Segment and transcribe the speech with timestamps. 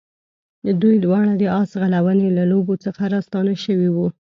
[0.81, 4.07] دوی دواړه د آس ځغلونې له لوبو څخه راستانه شوي وو.